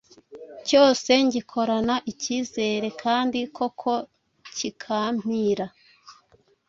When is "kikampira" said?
4.57-5.65